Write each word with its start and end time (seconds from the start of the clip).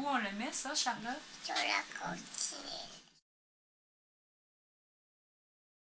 Où 0.00 0.06
on 0.06 0.16
le 0.18 0.30
met, 0.38 0.52
ça, 0.52 0.74
Charlotte? 0.74 1.22
Sur 1.42 1.54
la 1.54 1.98
coquille. 2.08 2.97